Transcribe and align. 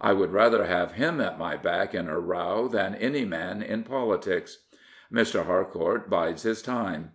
I 0.00 0.12
would 0.12 0.32
rather 0.32 0.64
have 0.64 0.94
him 0.94 1.20
at 1.20 1.38
my 1.38 1.56
back 1.56 1.94
in 1.94 2.08
a 2.08 2.18
row 2.18 2.66
than 2.66 2.96
any 2.96 3.24
man 3.24 3.62
in 3.62 3.84
politics. 3.84 4.58
Mr. 5.12 5.46
Harcourt 5.46 6.10
bides 6.10 6.42
his 6.42 6.62
time. 6.62 7.12